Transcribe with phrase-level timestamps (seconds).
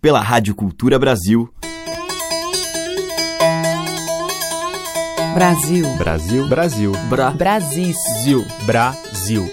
[0.00, 1.48] pela Rádio Cultura Brasil.
[5.34, 5.86] Brasil.
[5.96, 6.48] Brasil.
[6.48, 6.92] Brasil.
[7.08, 7.30] Bra.
[7.30, 7.94] Brasil.
[8.64, 9.46] Brasil.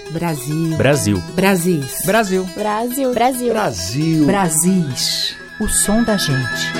[0.78, 1.20] Brasil.
[1.34, 1.92] Brasil.
[2.06, 2.44] Brasil.
[2.54, 3.12] Brasil.
[3.12, 3.52] Brasil.
[3.52, 4.26] Brasil.
[4.26, 5.36] Brasis.
[5.60, 6.72] O som da gente.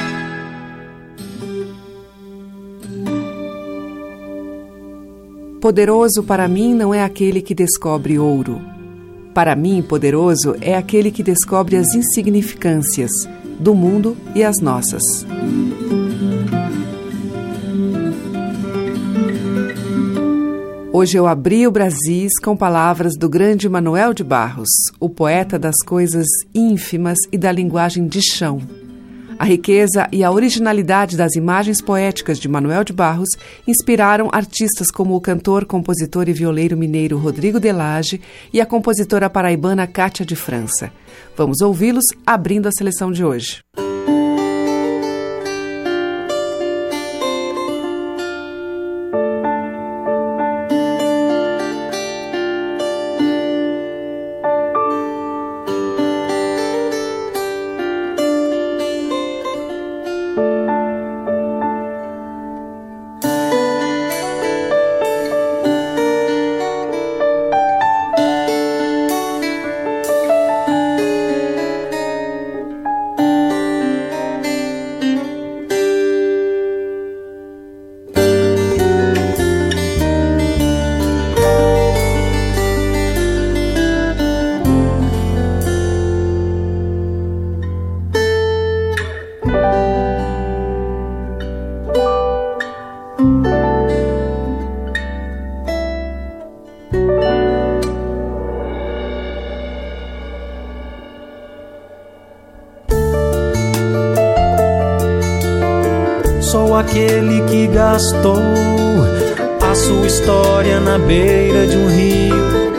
[5.60, 8.62] Poderoso para mim não é aquele que descobre ouro.
[9.34, 13.10] Para mim, poderoso é aquele que descobre as insignificâncias
[13.58, 15.02] do mundo e as nossas.
[20.92, 25.76] Hoje eu abri o Brasis com palavras do grande Manuel de Barros, o poeta das
[25.84, 28.60] coisas ínfimas e da linguagem de chão.
[29.38, 33.28] A riqueza e a originalidade das imagens poéticas de Manuel de Barros
[33.68, 38.20] inspiraram artistas como o cantor, compositor e violeiro mineiro Rodrigo Delage
[38.52, 40.90] e a compositora paraibana Cátia de França.
[41.36, 43.62] Vamos ouvi-los abrindo a seleção de hoje.
[107.98, 108.38] Gastou
[109.60, 112.72] a sua história na beira de um rio.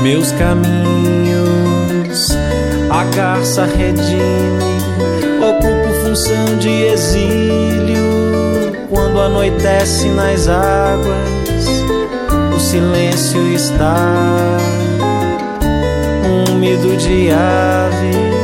[0.00, 2.30] Meus caminhos,
[2.88, 4.80] a garça redime,
[5.38, 8.00] ocupo função de exílio.
[8.88, 11.68] Quando anoitece nas águas,
[12.56, 13.96] o silêncio está
[16.48, 18.39] úmido de aves.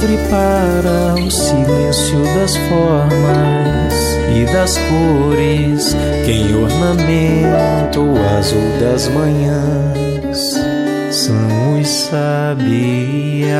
[0.00, 3.94] Livre para o silêncio das formas
[4.34, 5.94] e das cores.
[6.24, 10.54] Quem ornamenta o azul das manhãs
[11.10, 13.50] são os.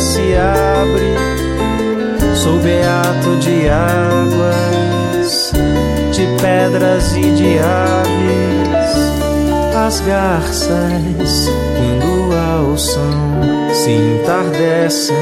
[0.00, 1.14] Se abre,
[2.34, 5.52] sou beato de águas,
[6.12, 8.56] de pedras e de aves
[9.86, 13.40] as garças, quando som
[13.72, 15.14] se entardecem,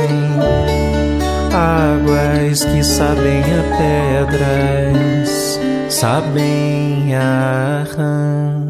[1.53, 8.64] águas que sabem a pedras, sabem a rãs.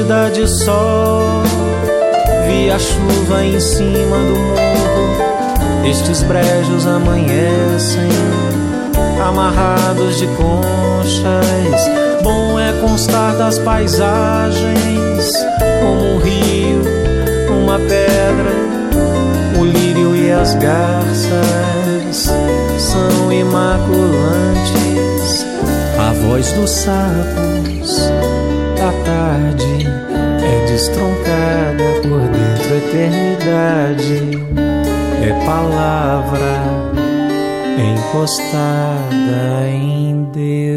[0.00, 1.42] vestida de sol.
[2.46, 5.18] Vi a chuva em cima do morro.
[5.88, 8.08] Estes brejos amanhecem,
[9.26, 11.90] amarrados de conchas.
[12.22, 15.32] Bom é constar das paisagens,
[15.80, 16.82] como um rio,
[17.62, 18.54] uma pedra,
[19.58, 22.30] o lírio e as garças
[22.78, 25.46] são imaculantes.
[25.98, 27.98] A voz dos sapos
[28.76, 29.89] da tarde
[30.50, 34.18] é destroncada por dentro a eternidade.
[35.46, 36.54] palavra
[37.78, 40.69] encostada em Deus.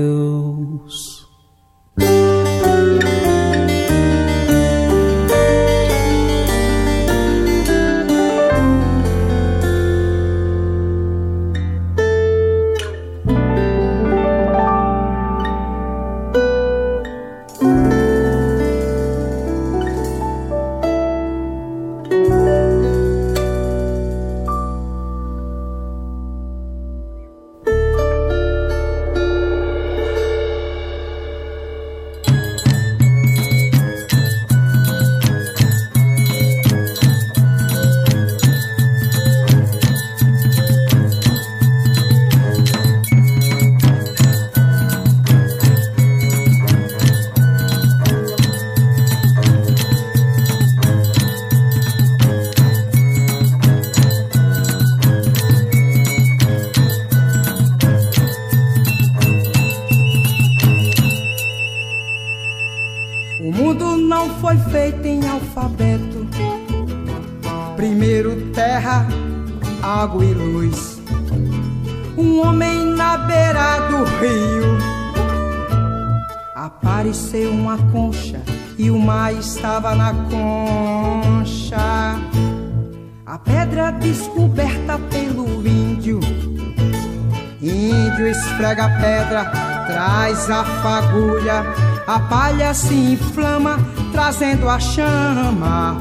[89.33, 89.45] Pedra,
[89.87, 91.65] traz a fagulha.
[92.05, 93.79] A palha se inflama,
[94.11, 95.97] trazendo a chama.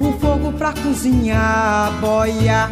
[0.00, 2.70] O fogo pra cozinhar a boia.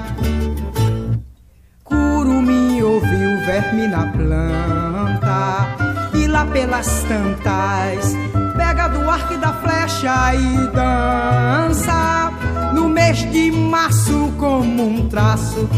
[1.85, 5.77] Curumim ouviu verme na planta.
[6.15, 8.15] E lá pelas tantas
[8.57, 12.33] pega do arco e da flecha e dança
[12.75, 15.69] no mês de março como um traço.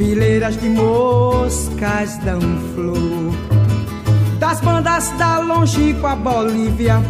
[0.00, 2.40] Fileiras de moscas dão
[2.74, 3.34] flor
[4.38, 7.02] das bandas da longínqua Bolívia.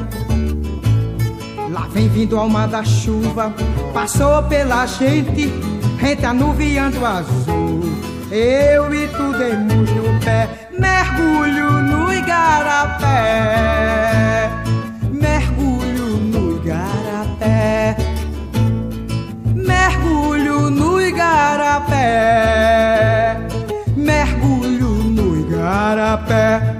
[1.70, 3.54] Lá vem vindo a alma da chuva,
[3.94, 5.52] passou pela gente,
[6.00, 7.80] rente anuviando azul.
[8.28, 13.20] Eu e tu demos no pé, mergulho no igarapé.
[15.12, 17.96] Mergulho no igarapé.
[19.54, 20.19] Mergulho
[20.80, 22.08] no igarapé.
[23.96, 26.79] Mergulho no igarapé.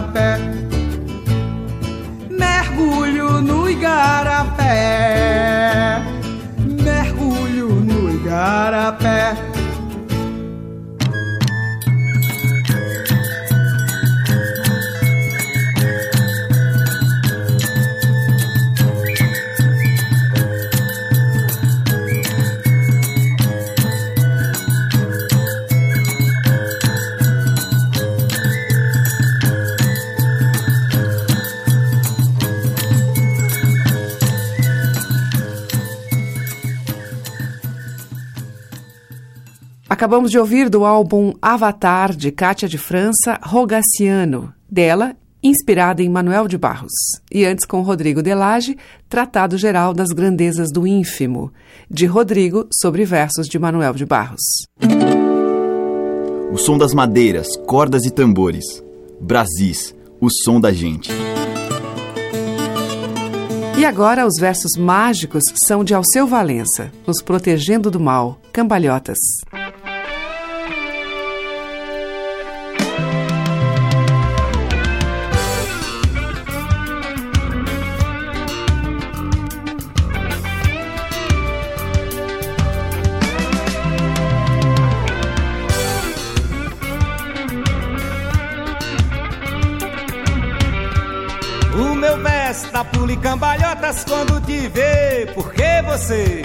[0.00, 0.38] igarapé,
[2.30, 4.74] mergulho no igarapé,
[6.64, 9.49] mergulho no igarapé.
[40.00, 46.48] Acabamos de ouvir do álbum Avatar, de Cátia de França, Rogaciano, dela, inspirada em Manuel
[46.48, 46.90] de Barros.
[47.30, 48.78] E antes com Rodrigo Delage,
[49.10, 51.52] Tratado Geral das Grandezas do Ínfimo,
[51.90, 54.40] de Rodrigo, sobre versos de Manuel de Barros.
[56.50, 58.64] O som das madeiras, cordas e tambores.
[59.20, 61.12] Brasis, o som da gente.
[63.78, 69.18] E agora os versos mágicos são de Alceu Valença, nos protegendo do mal, cambalhotas.
[93.20, 96.42] Cambalhotas quando te vê, porque você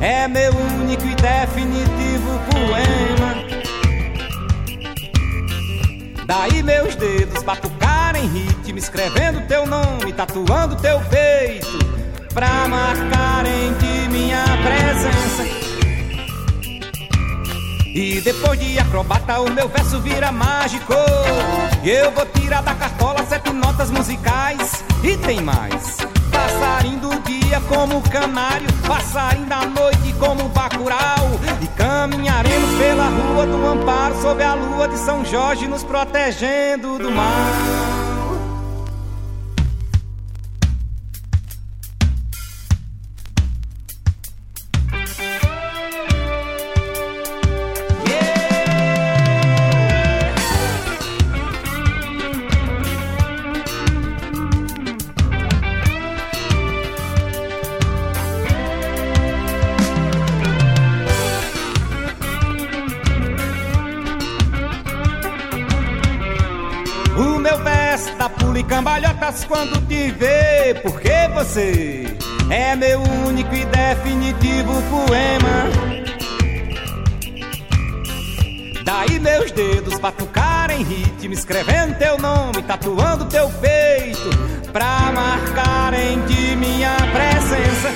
[0.00, 3.44] é meu único e definitivo poema.
[6.26, 11.78] Daí meus dedos batucarem ritmo, escrevendo teu nome, tatuando teu peito,
[12.32, 15.23] pra marcarem de minha presença.
[17.94, 20.92] E depois de acrobata o meu verso vira mágico.
[21.84, 24.82] Eu vou tirar da cartola sete notas musicais.
[25.04, 25.98] E tem mais.
[26.32, 31.30] Passarinho do dia como canário Passarinho da noite como bacural
[31.62, 37.12] E caminharemos pela rua do Amparo Sob a lua de São Jorge nos protegendo do
[37.12, 37.83] mal
[71.54, 72.04] você
[72.50, 75.70] é meu único e definitivo poema.
[78.84, 84.30] Daí meus dedos batucarem ritmo, escrevendo teu nome, tatuando teu peito,
[84.72, 87.88] pra marcarem de minha presença.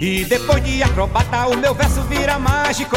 [0.00, 2.96] E depois de acrobata o meu verso vira mágico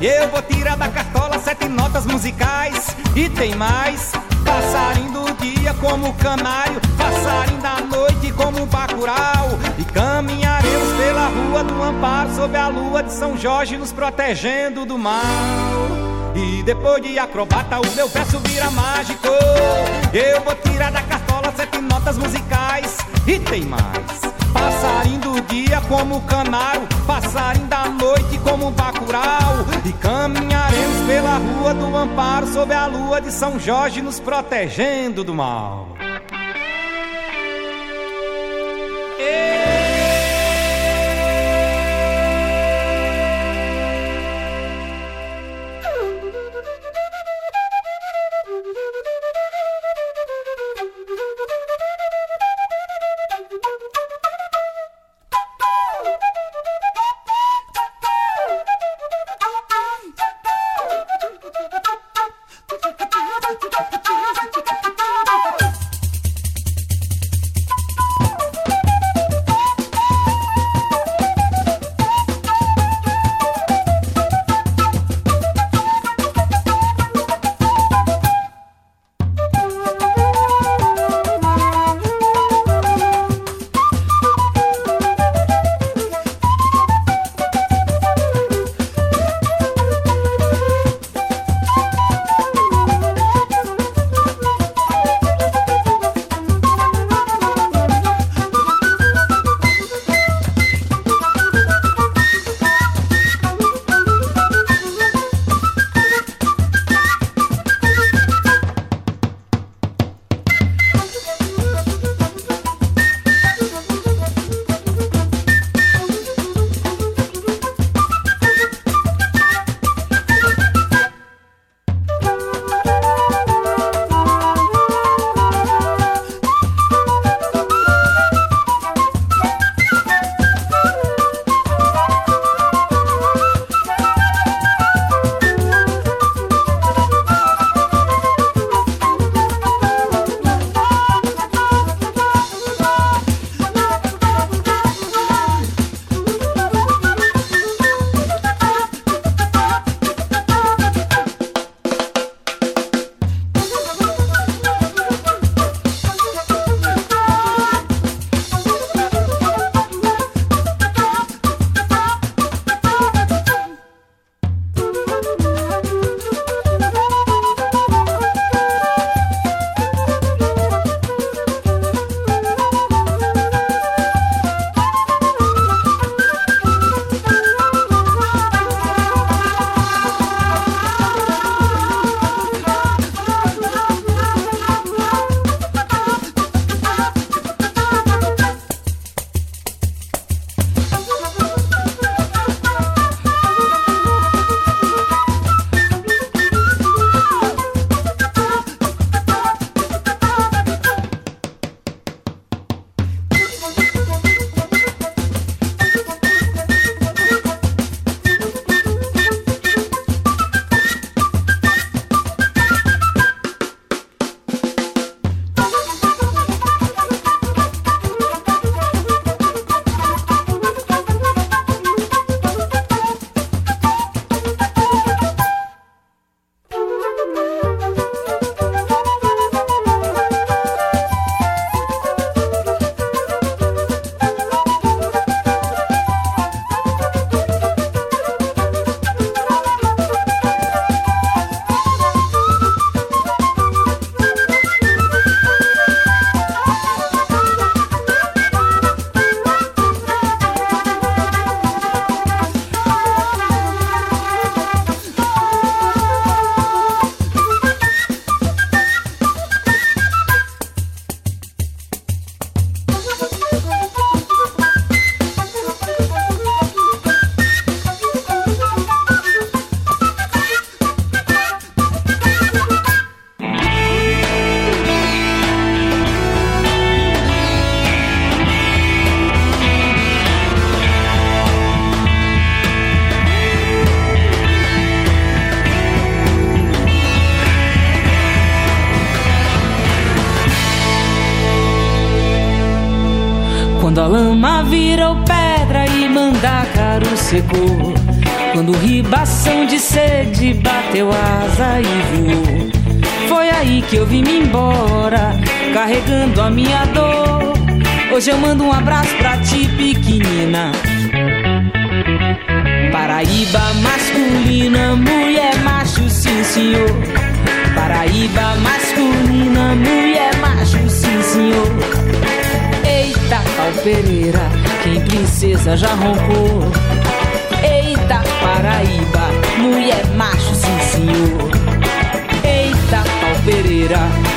[0.00, 4.10] eu vou tirar da cartola sete notas musicais E tem mais
[4.44, 9.50] Passarinho dia como canário, passarinho da noite como bacural.
[9.78, 14.98] E caminharemos pela rua do amparo sob a lua de São Jorge nos protegendo do
[14.98, 15.18] mal.
[16.34, 19.28] E depois de acrobata o meu verso vira mágico.
[20.12, 24.37] Eu vou tirar da cartola sete notas musicais e tem mais.
[24.58, 29.64] Passarinho do dia como canário, passarinho da noite como bacural.
[29.84, 35.34] E caminharemos pela rua do amparo sob a lua de São Jorge nos protegendo do
[35.34, 35.97] mal.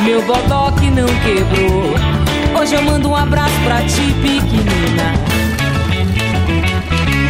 [0.06, 1.94] Meu bodoque não quebrou.
[2.58, 5.14] Hoje eu mando um abraço pra ti, pequenina.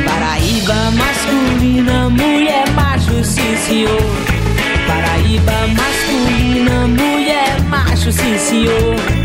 [0.06, 4.02] Paraíba masculina, mulher macho, sim senhor.
[4.88, 9.21] Paraíba masculina, mulher macho, sim senhor.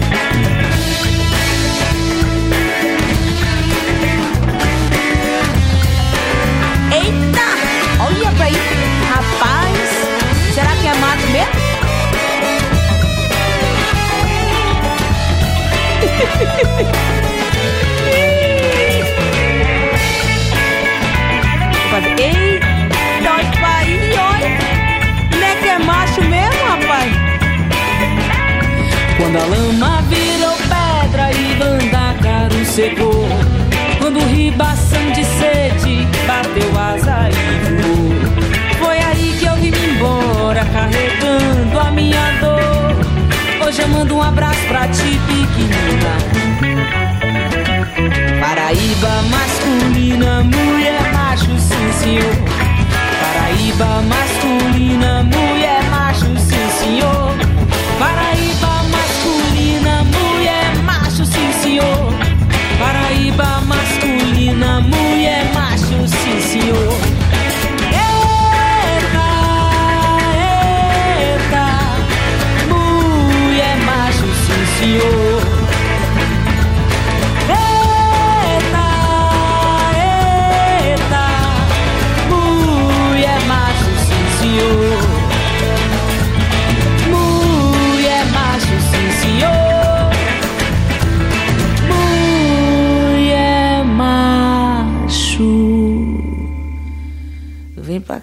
[21.96, 22.14] Fazer.
[22.20, 22.66] Eita,
[23.32, 24.50] olha pra aí, olha.
[25.38, 27.12] Não é que é macho mesmo, rapaz?
[29.16, 33.28] Quando a lama virou pedra e Bandacaru secou.
[33.98, 37.32] Quando o ribação de sede bateu asa e
[37.82, 38.14] voou.
[38.78, 42.85] Foi aí que eu vim embora, carregando a minha dor.
[43.66, 46.12] Hoje eu mando um abraço pra ti, pequenina.
[48.40, 52.34] Paraíba masculina, mulher macho, sim senhor.
[53.20, 57.34] Paraíba masculina, mulher macho, sim senhor.
[57.98, 62.14] Paraíba masculina, mulher macho, sim senhor.
[62.78, 67.05] Paraíba masculina, mulher macho, sim senhor.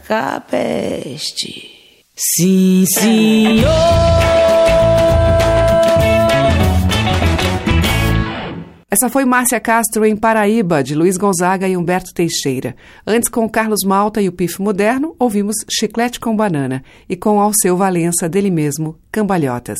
[0.07, 1.71] Cá, peste.
[2.15, 3.69] Sim, senhor.
[8.89, 12.75] Essa foi Márcia Castro em Paraíba, de Luiz Gonzaga e Humberto Teixeira.
[13.07, 17.75] Antes, com Carlos Malta e o Pif Moderno, ouvimos Chiclete com Banana e com Alceu
[17.75, 19.79] Valença, dele mesmo, Cambalhotas.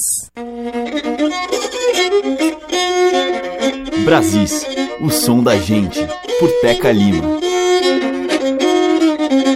[4.03, 4.65] Brasis,
[4.99, 5.99] o som da gente,
[6.39, 7.42] por Teca Lima.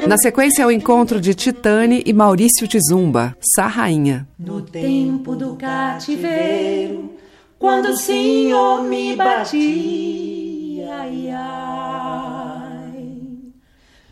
[0.08, 4.26] Na sequência, é o encontro de Titane e Maurício Tizumba, Sarrainha.
[4.40, 7.12] No tempo do cativeiro,
[7.60, 13.04] quando o Senhor me batia, ai, ai.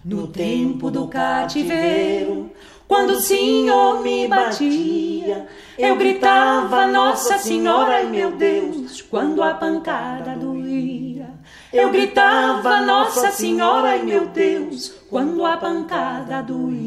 [0.03, 2.51] No tempo do cativeiro,
[2.89, 10.35] quando o Senhor me batia, eu gritava Nossa Senhora, ai meu Deus, quando a pancada
[10.35, 11.34] doía.
[11.75, 16.85] Eu gritava Nossa Senhora, ai meu Deus, quando a pancada doía.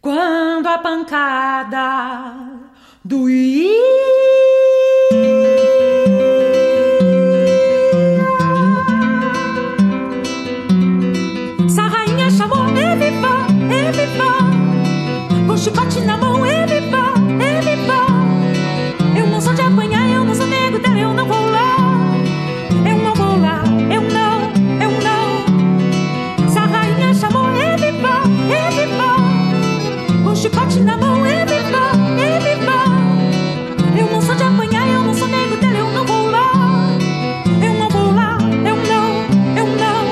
[0.00, 2.60] Quando a pancada
[3.04, 3.66] doía.
[30.46, 31.90] Chicote na mão, ele vá,
[32.22, 32.84] ele vá.
[33.98, 36.52] Eu não sou de apanhar, eu não sou nego dela, eu não vou lá.
[37.60, 39.24] Eu não vou lá, eu não,
[39.56, 40.04] eu não.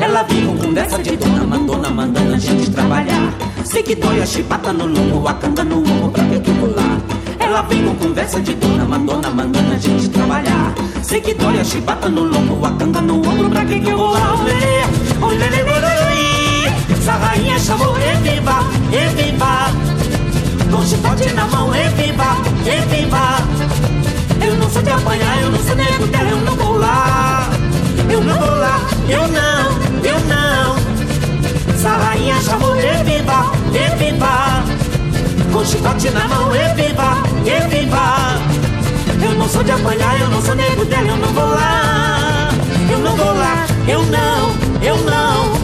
[0.00, 3.34] Ela vem com conversa de dona, mandona, mandando a gente trabalhar.
[3.64, 6.22] Sei que dói a chibata no lombo, a canga no ombro pra
[6.54, 7.00] pular.
[7.40, 10.74] Ela vem com conversa de dona, mandona, mandando a gente trabalhar.
[11.02, 13.96] Sei que dói a chibata no lombo, a canga no ombro pra que que eu
[13.96, 14.34] vou lá.
[14.34, 14.84] Olê,
[15.22, 15.99] olê, olê, olê,
[17.00, 18.60] Essa rainha chamou, eviva,
[18.92, 19.72] eviva.
[20.70, 22.36] Com chicote na mão, eviva,
[22.66, 23.38] eviva.
[24.46, 27.48] Eu não sou de apanhar, eu não sou nego dela, eu não vou lá.
[28.06, 29.70] Eu não vou lá, eu não,
[30.04, 30.76] eu não.
[31.74, 34.62] Essa rainha chamou, eviva, eviva.
[35.50, 38.10] Com chicote na mão, eviva, eviva.
[39.48, 42.50] sou de apanhar, eu não sou nego dela, eu não vou lá.
[42.92, 44.50] Eu não vou lá, eu não,
[44.82, 45.59] eu não.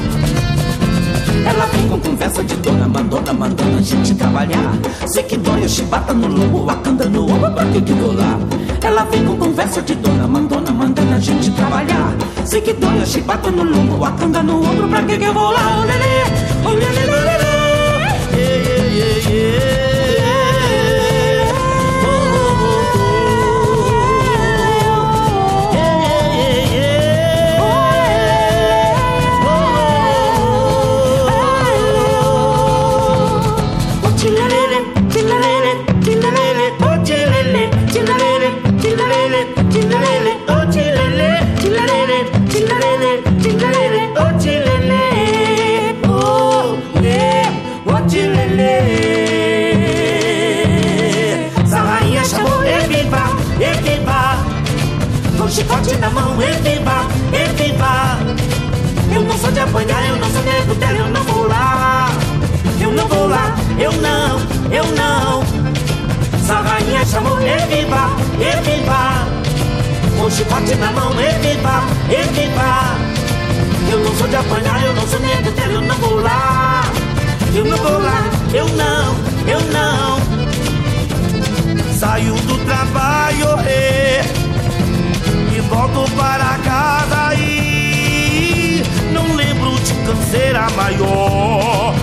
[1.47, 4.73] Ela vem com conversa de dona Mandona, mandando a gente trabalhar.
[5.07, 8.13] Sei que dói a chibata no lombo, a canda no ombro, pra que que vou
[8.15, 8.39] lá?
[8.83, 12.15] Ela vem com conversa de dona Mandona, mandando a gente trabalhar.
[12.45, 15.33] Sei que dói a chibata no lombo, a canda no ombro, pra que que eu
[15.33, 15.81] vou lá?
[15.81, 15.93] Olê,
[16.69, 17.36] olê, olê, olê,
[55.57, 58.19] chicote na mão, e viva, e viva.
[59.14, 62.11] Eu não sou de apanhar, eu não sou nego dela, eu não vou lá.
[62.79, 64.38] Eu não vou lá, eu não,
[64.71, 65.42] eu não.
[66.47, 69.27] Sarrainha chamou, e viva, e viva.
[70.19, 72.97] Com chicote na mão, e viva, e viva.
[73.90, 76.76] Eu não sou de apanhar, eu não sou nego dela, eu não vou lá.
[77.57, 79.16] Eu não vou lá, eu não,
[79.49, 80.21] eu não.
[81.99, 83.47] Saio do trabalho,
[85.57, 91.95] e volto para casa e não lembro de canseira maior.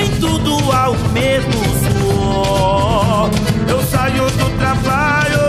[0.00, 3.28] Em tudo há o mesmo suor.
[3.68, 5.40] Eu saio do trabalho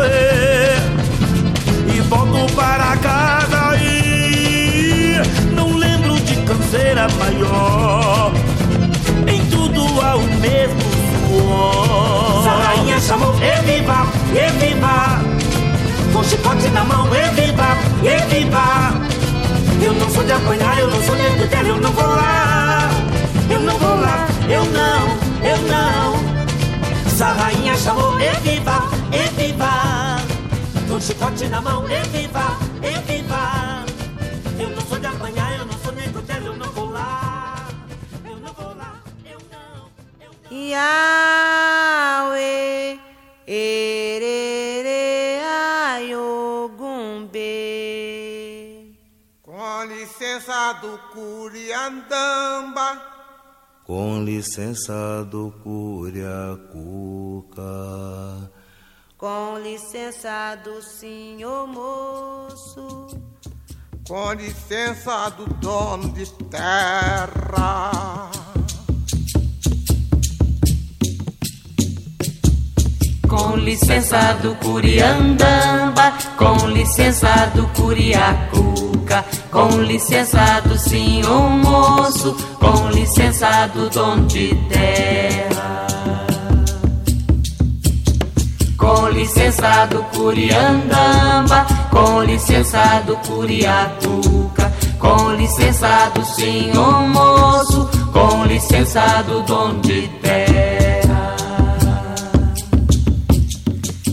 [1.86, 5.22] e, e volto para casa e
[5.56, 8.41] não lembro de canseira maior.
[10.00, 10.82] Há o mesmo
[11.28, 12.44] suor.
[12.44, 15.42] Sarainha chamou, e viva, e viva
[16.12, 18.94] com chicote na mão, e viva, e viva.
[19.82, 22.90] Eu não sou de apanhar, eu não sou nem de dela, eu não vou lá.
[23.50, 25.08] Eu não vou lá, eu não,
[25.44, 26.16] eu não.
[27.06, 30.18] Essa rainha chamou, e viva, e viva.
[30.88, 32.12] Com chicote na mão, e
[40.72, 42.40] Yahweh,
[43.46, 45.42] erere.
[45.92, 47.42] Ayogumbe.
[49.44, 52.90] Com licença do Curiandamba.
[53.86, 56.72] Com licença do Curiacuca.
[59.18, 63.08] Com licença do senhor moço.
[64.08, 68.32] Com licença do dono de terra.
[73.52, 83.70] Com licença do Curiandamba, com licença do Curiacuca, com licença do senhor moço, com licença
[83.74, 83.90] do
[84.26, 85.86] de terra.
[88.78, 99.22] Com licença do Curiandamba, com licença do Curiacuca, com licença do senhor moço, com licença
[99.24, 100.51] do de terra.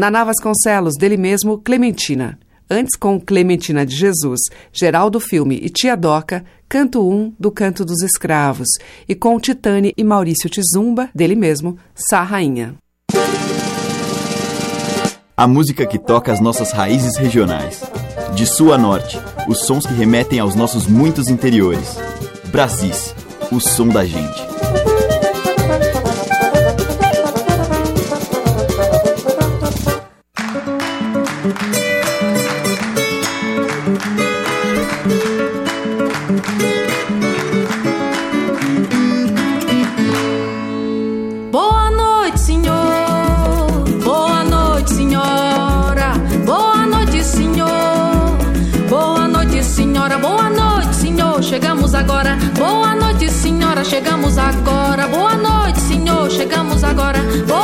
[0.00, 2.38] Naná Vasconcelos, dele mesmo, Clementina.
[2.70, 4.40] Antes com Clementina de Jesus,
[4.72, 8.68] Geraldo Filme e Tia Doca, Canto 1 do Canto dos Escravos,
[9.06, 12.76] e com Titane e Maurício Tizumba, dele mesmo, Sá Rainha.
[15.36, 17.82] A música que toca as nossas raízes regionais.
[18.34, 21.98] De sul a norte, os sons que remetem aos nossos muitos interiores.
[22.50, 23.14] Brasis,
[23.52, 24.49] o som da gente.
[56.90, 57.18] Agora.
[57.46, 57.59] Boa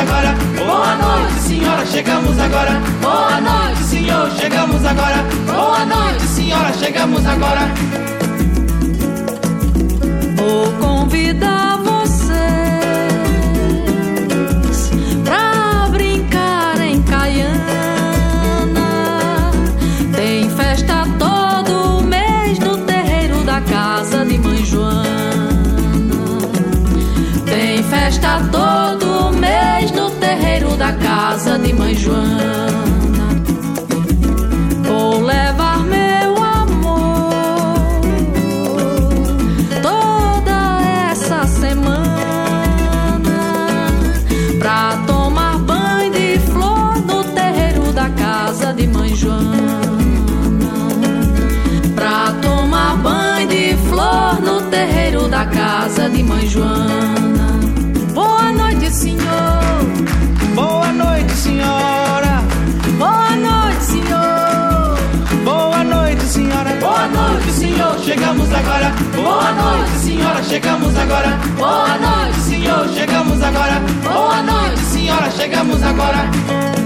[0.00, 0.34] agora.
[0.56, 1.86] Boa noite, senhora.
[1.86, 2.80] Chegamos agora.
[3.00, 4.30] Boa noite, senhor.
[4.32, 5.24] Chegamos agora.
[5.46, 6.72] Boa noite, senhora.
[6.72, 7.68] Chegamos agora.
[10.36, 11.69] Vou convidar
[32.10, 33.28] Joana.
[34.82, 38.00] Vou levar meu amor
[39.80, 42.10] toda essa semana
[44.58, 49.70] pra tomar banho de flor no terreiro da casa de mãe Joana.
[51.94, 57.09] Pra tomar banho de flor no terreiro da casa de mãe Joana.
[67.10, 67.98] Noite, senhor.
[68.00, 68.92] Chegamos agora.
[69.14, 70.42] Boa noite, senhora.
[70.42, 71.38] Chegamos agora.
[71.58, 72.88] Boa noite, senhor.
[72.88, 73.82] Chegamos agora.
[74.02, 75.30] Boa noite, senhora.
[75.30, 76.79] Chegamos agora.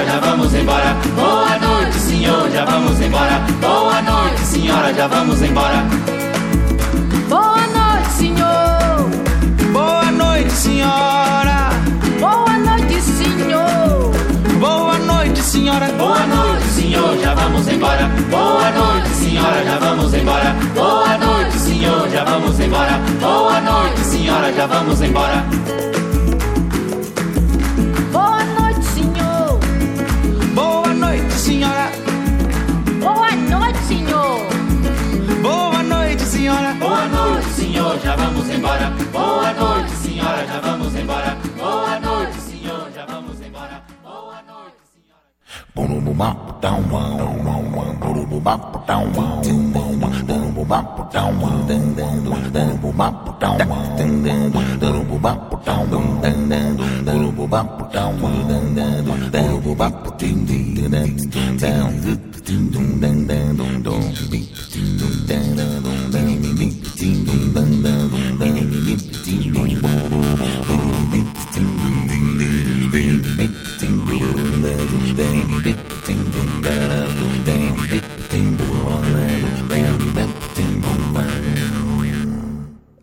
[0.00, 0.96] Senhora, já vamos embora.
[1.14, 3.42] Boa noite, senhor, já vamos embora.
[3.60, 5.84] Boa noite, senhora, já vamos embora.
[7.28, 9.10] Boa noite, senhor.
[9.72, 11.70] Boa noite, senhora.
[12.18, 14.12] Boa noite, senhor.
[14.58, 15.86] Boa noite, senhora.
[15.98, 18.10] Boa noite, senhor, já vamos embora.
[18.30, 20.56] Boa noite, senhora, já vamos embora.
[20.74, 23.00] Boa noite, senhor, já vamos embora.
[23.20, 25.44] Boa noite, senhora, já vamos embora.
[37.90, 38.90] Senhor, já vamos embora.
[39.10, 41.38] Boa noite, senhora, já vamos embora.
[41.56, 43.82] Boa noite, senhor, já vamos embora.
[44.02, 45.22] Boa noite, senhora.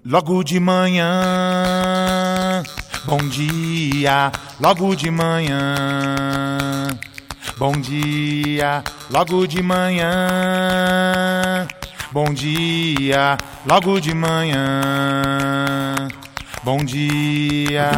[0.10, 1.14] Logo de manhã,
[3.06, 6.88] bom dia, logo de manhã.
[7.58, 10.08] Bom dia, logo de manhã.
[12.14, 16.08] Bom dia, logo de manhã.
[16.64, 17.92] Bom dia.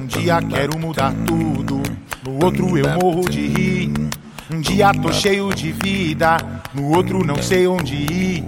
[0.00, 1.82] Um dia quero mudar tudo,
[2.24, 3.92] no outro eu morro de rir.
[4.48, 6.36] Um dia tô cheio de vida,
[6.72, 8.44] no outro não sei onde ir.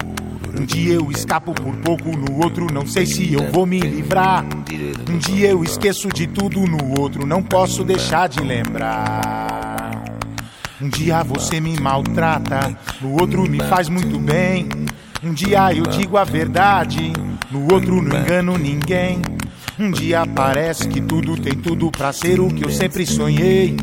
[0.57, 4.45] Um dia eu escapo por pouco, no outro não sei se eu vou me livrar.
[5.09, 10.05] Um dia eu esqueço de tudo, no outro não posso deixar de lembrar.
[10.81, 14.69] Um dia você me maltrata, no outro me faz muito bem.
[15.23, 17.13] Um dia eu digo a verdade,
[17.51, 19.21] no outro não engano ninguém.
[19.79, 23.77] Um dia parece que tudo tem tudo pra ser o que eu sempre sonhei.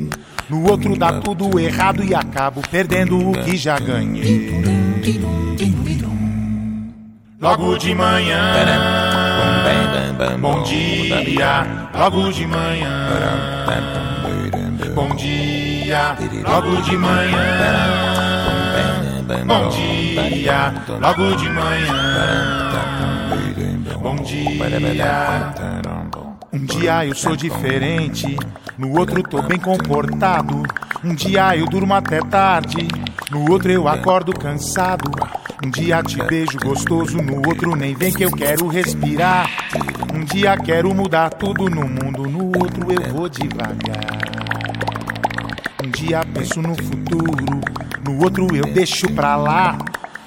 [0.50, 4.52] No outro dá tudo errado e acabo perdendo o que já ganhei.
[7.46, 8.42] Logo de manhã,
[10.42, 11.64] bom dia.
[11.94, 12.90] Logo de manhã,
[14.96, 16.18] bom dia.
[16.44, 17.38] Logo de manhã,
[19.46, 20.74] bom dia.
[21.00, 21.94] Logo de manhã,
[24.02, 25.54] bom dia.
[26.52, 28.36] Um dia eu sou diferente,
[28.76, 30.64] no outro tô bem comportado.
[31.04, 32.88] Um dia eu durmo até tarde,
[33.30, 35.12] no outro eu acordo cansado.
[35.64, 39.50] Um dia te beijo gostoso, no outro nem vem que eu quero respirar.
[40.14, 44.36] Um dia quero mudar tudo no mundo, no outro eu vou devagar.
[45.84, 47.62] Um dia penso no futuro,
[48.04, 49.78] no outro eu deixo pra lá.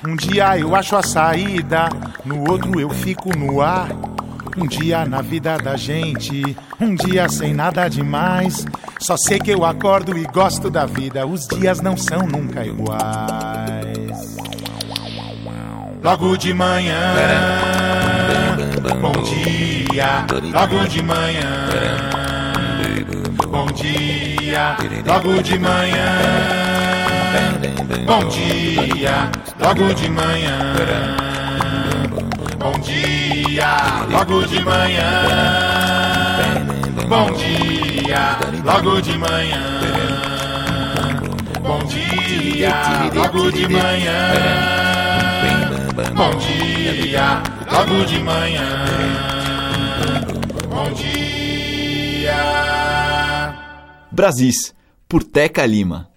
[0.07, 1.89] Um dia eu acho a saída,
[2.25, 3.91] no outro eu fico no ar.
[4.57, 6.43] Um dia na vida da gente,
[6.81, 8.65] um dia sem nada demais.
[8.99, 13.68] Só sei que eu acordo e gosto da vida, os dias não são nunca iguais.
[16.03, 17.15] Logo de manhã,
[19.01, 20.27] bom dia.
[20.53, 21.69] Logo de manhã,
[23.49, 24.77] bom dia.
[25.05, 26.19] Logo de manhã,
[28.07, 29.31] bom dia.
[29.61, 30.59] Logo de manhã,
[32.59, 33.77] bom dia.
[34.11, 35.25] Logo de manhã,
[37.09, 38.39] bom dia.
[38.65, 39.79] Logo de manhã,
[41.69, 44.98] Bom dia, logo de manhã.
[45.99, 47.43] Bom dia,
[47.73, 48.85] logo de manhã.
[50.71, 52.35] Bom dia.
[54.13, 54.73] Brasis,
[55.09, 56.09] por Teca Lima.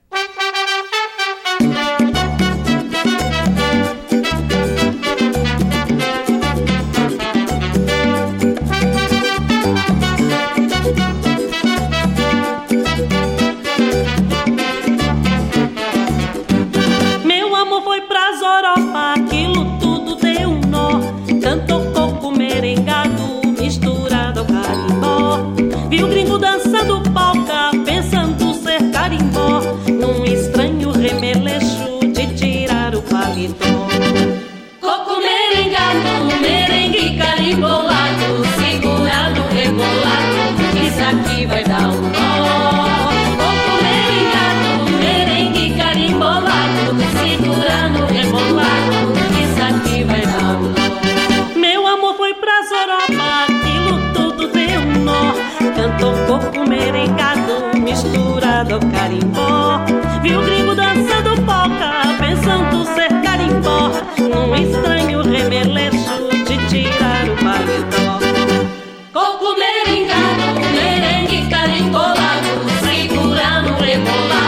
[56.61, 59.79] Coco merengado, misturado ao carimbó.
[60.21, 63.89] Viu gringo dançando polca, pensando ser carimbó.
[64.19, 68.19] Num estranho remeleixo de tirar o paletó.
[69.11, 72.51] Coco merengado, merengue carimbolado,
[72.83, 74.40] segurando, rebolado,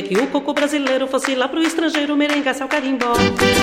[0.00, 3.12] diria que o coco brasileiro fosse lá pro estrangeiro merengasse ao carimbó?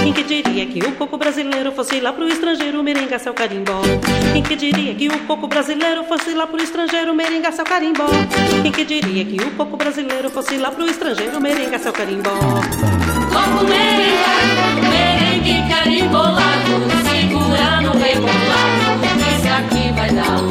[0.04, 3.82] Quem que diria que o coco brasileiro fosse lá pro estrangeiro merengasse ao carimbó?
[4.34, 8.08] Quem que diria que o coco brasileiro fosse lá pro estrangeiro merengasse ao carimbó?
[8.62, 12.30] Quem que diria que o coco brasileiro fosse lá pro estrangeiro merengasse ao carimbó?
[12.30, 16.74] Coco merengado, merengue carimbolado,
[17.10, 19.06] segurando, rebolado,
[19.38, 20.47] isso aqui vai dar um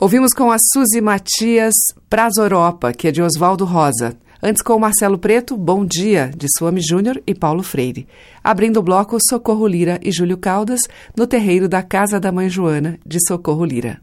[0.00, 1.74] Ouvimos com a Suzy Matias
[2.08, 4.16] Pras Europa, que é de Oswaldo Rosa.
[4.42, 8.08] Antes com o Marcelo Preto, Bom Dia, de Suame Júnior e Paulo Freire.
[8.42, 10.80] Abrindo o bloco, Socorro Lira e Júlio Caldas,
[11.14, 14.00] no terreiro da Casa da Mãe Joana, de Socorro Lira.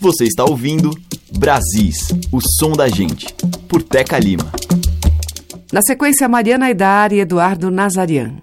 [0.00, 0.90] Você está ouvindo
[1.38, 3.32] Brasis, o som da gente,
[3.68, 4.50] por Teca Lima.
[5.72, 8.38] Na sequência, Mariana Aidar e Eduardo Nazarian.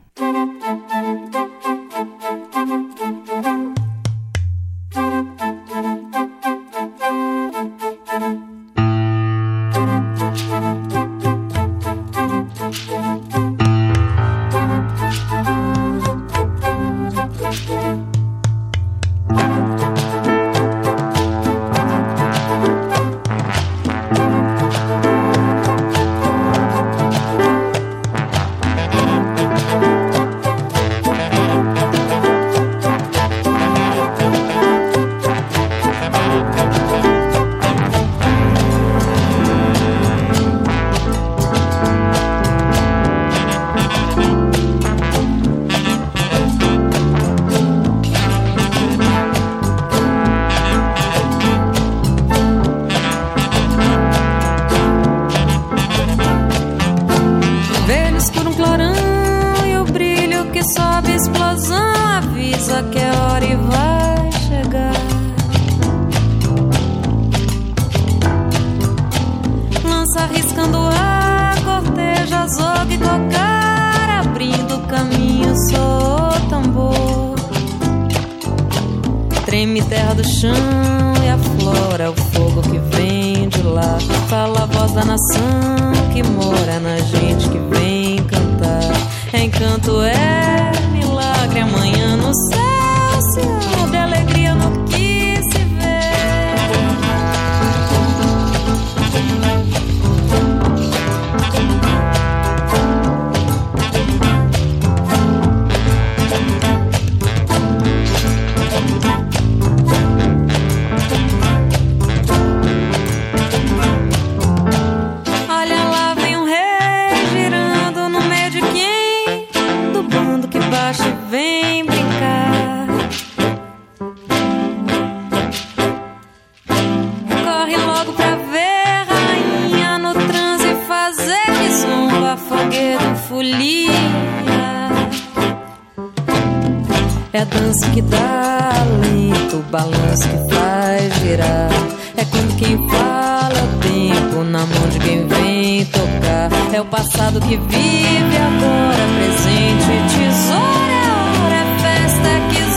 [137.31, 141.69] É a dança que dá alento, o balanço que faz girar.
[142.17, 146.49] É quando quem fala é o tempo na mão de quem vem tocar.
[146.73, 150.89] É o passado que vive agora, presente tesoura.
[150.91, 151.09] é
[151.45, 152.68] hora é festa que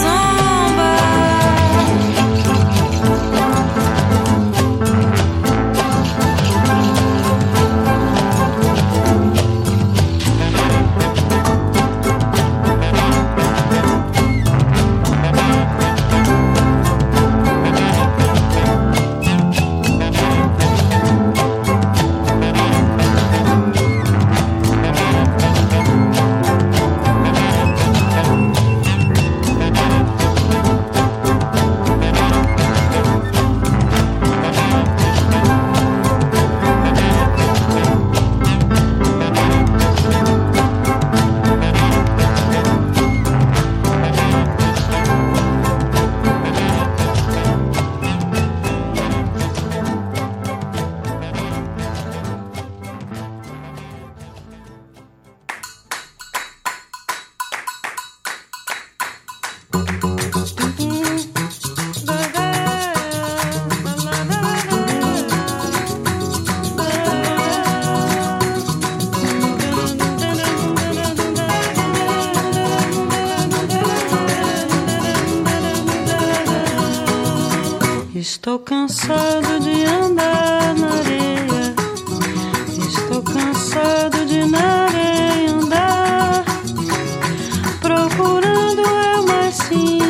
[89.72, 90.01] You.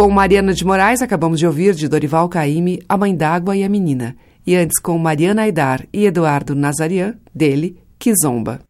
[0.00, 3.68] Com Mariana de Moraes, acabamos de ouvir de Dorival Caymmi A Mãe d'Água e a
[3.68, 4.16] Menina.
[4.46, 8.60] E antes com Mariana Aidar e Eduardo Nazarian, dele, Kizomba.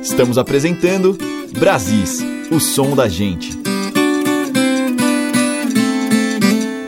[0.00, 1.18] Estamos apresentando
[1.58, 3.50] Brasis, o som da gente.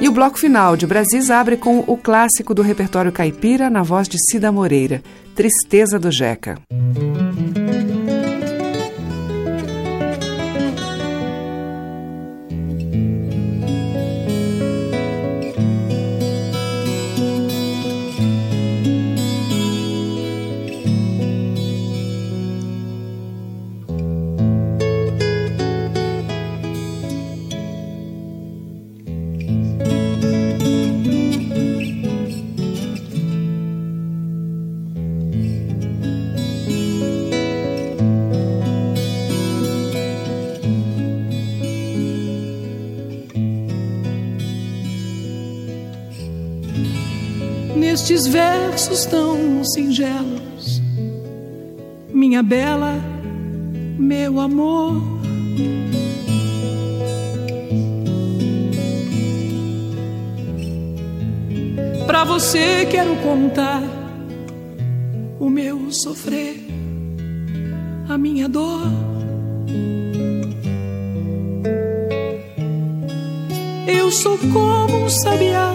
[0.01, 4.09] E o bloco final de Brasis abre com o clássico do repertório caipira na voz
[4.09, 5.03] de Cida Moreira,
[5.35, 6.59] Tristeza do Jeca.
[48.95, 50.81] Versos tão singelos,
[52.13, 52.95] minha bela,
[53.99, 55.03] meu amor.
[62.07, 63.83] Pra você quero contar
[65.41, 66.65] o meu sofrer,
[68.09, 68.87] a minha dor.
[73.89, 75.75] Eu sou como um sabiá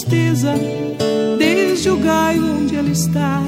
[0.00, 0.54] tristeza
[1.38, 3.42] desde o gaio onde ela está.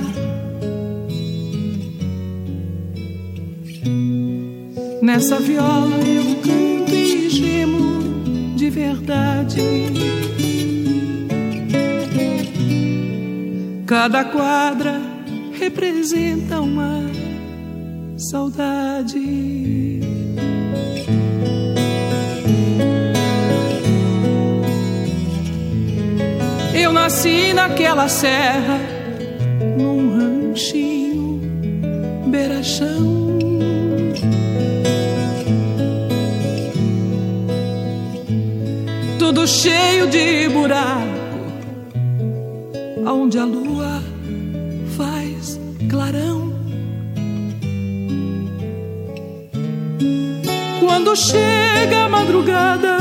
[5.00, 9.60] Nessa viola eu canto e gemo de verdade.
[13.86, 15.00] Cada quadra
[15.58, 17.02] representa uma
[18.16, 19.91] saudade.
[27.02, 28.78] Nasci naquela serra,
[29.76, 31.40] num ranchinho,
[32.28, 33.38] beira-chão.
[39.18, 41.40] Tudo cheio de buraco,
[43.04, 44.00] onde a lua
[44.96, 45.58] faz
[45.90, 46.52] clarão.
[50.78, 52.98] Quando chega a madrugada,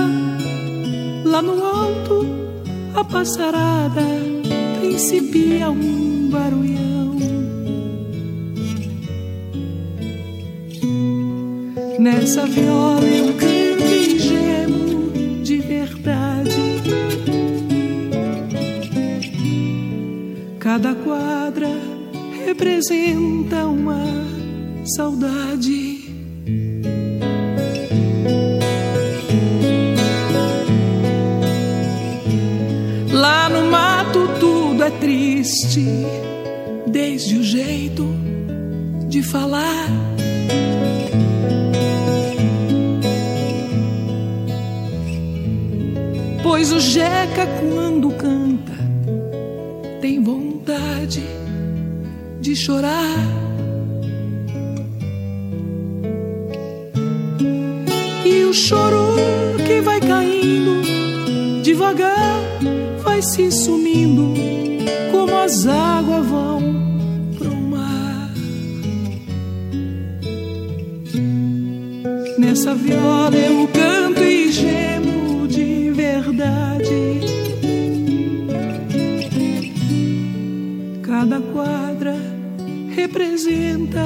[1.23, 2.40] lá no alto
[2.95, 4.01] a passarada
[4.79, 7.17] principia um barulhão.
[11.99, 16.81] Nessa viola eu canto e gemo de verdade.
[20.59, 21.69] Cada quadra
[22.45, 24.03] representa uma
[24.95, 25.90] saudade.
[34.99, 35.85] Triste
[36.87, 38.05] desde o jeito
[39.07, 39.87] de falar.
[46.43, 48.73] Pois o Jeca, quando canta,
[50.01, 51.23] tem vontade
[52.39, 53.17] de chorar.
[58.25, 59.15] E o choro
[59.65, 60.81] que vai caindo
[61.61, 62.39] devagar
[63.03, 64.70] vai se sumindo
[65.43, 66.61] as águas vão
[67.37, 68.31] pro mar.
[72.37, 77.21] Nessa viola eu canto e gemo de verdade.
[81.01, 82.15] Cada quadra
[82.95, 84.05] representa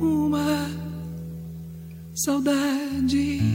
[0.00, 0.70] uma
[2.14, 3.51] saudade.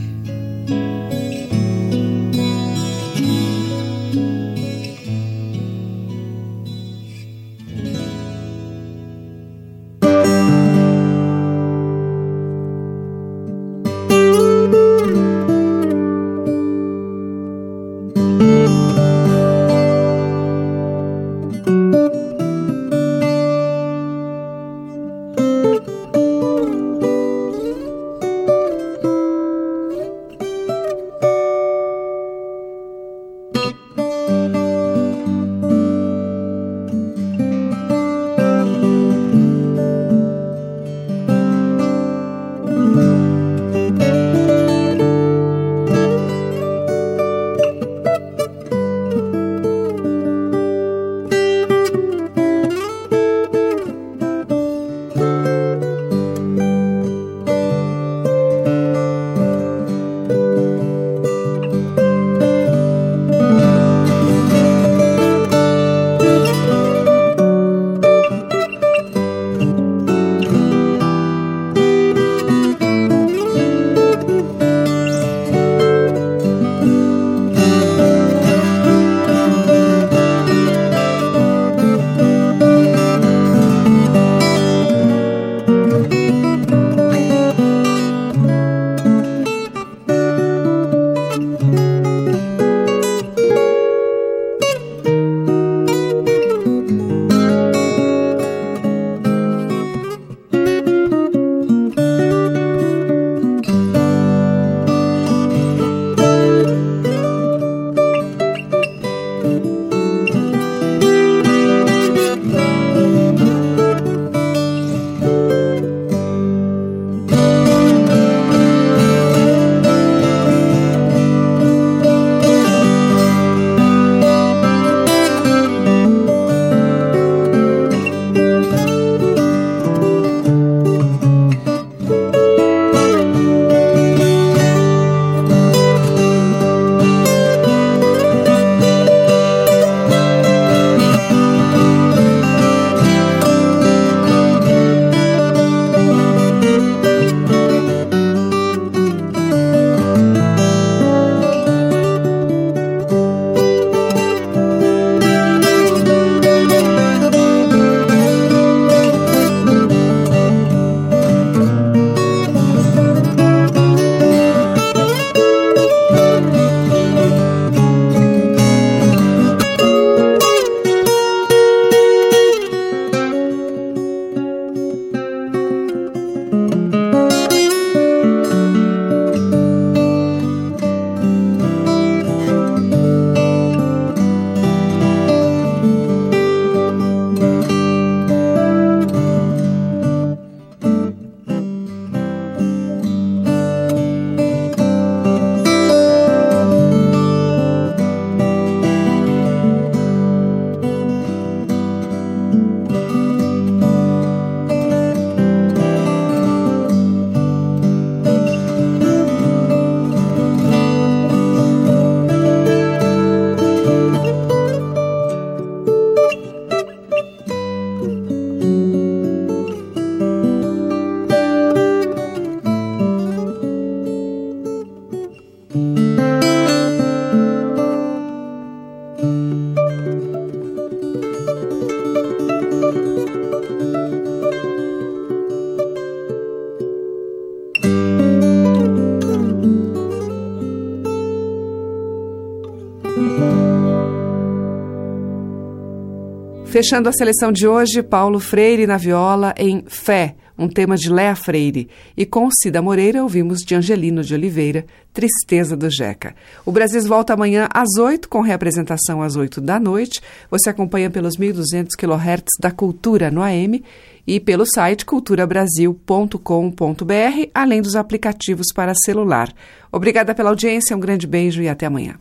[246.78, 251.36] Fechando a seleção de hoje, Paulo Freire na viola em Fé, um tema de Léa
[251.36, 251.90] Freire.
[252.16, 256.36] E com Cida Moreira ouvimos de Angelino de Oliveira, Tristeza do Jeca.
[256.64, 260.22] O Brasil volta amanhã às 8, com reapresentação às 8 da noite.
[260.52, 263.84] Você acompanha pelos 1.200 kHz da Cultura no AM
[264.28, 269.52] e pelo site culturabrasil.com.br, além dos aplicativos para celular.
[269.92, 272.20] Obrigada pela audiência, um grande beijo e até amanhã.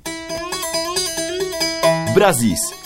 [2.15, 2.86] Brasis.